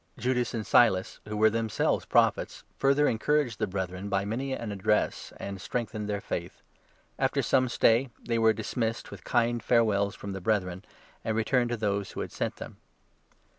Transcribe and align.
Judas 0.17 0.55
and 0.55 0.65
Silas, 0.65 1.17
32 1.25 1.29
who 1.29 1.37
were 1.37 1.49
themselves 1.51 2.05
Prophets, 2.05 2.63
further 2.75 3.07
encouraged 3.07 3.59
the 3.59 3.67
Brethren 3.67 4.09
by 4.09 4.25
many 4.25 4.51
an 4.51 4.71
address, 4.71 5.31
and 5.37 5.61
strengthened 5.61 6.09
their 6.09 6.19
faith. 6.19 6.63
After 7.19 7.43
some 7.43 7.69
stay, 7.69 8.09
they 8.19 8.39
were 8.39 8.51
dismissed 8.51 9.11
with 9.11 9.23
kind 9.23 9.61
farewells 9.61 10.15
from 10.15 10.31
33 10.31 10.33
the 10.33 10.41
Brethren, 10.43 10.85
and 11.23 11.37
returned 11.37 11.69
to 11.69 11.77
those 11.77 12.13
who 12.13 12.21
had 12.21 12.31
sent 12.31 12.55
them. 12.55 12.77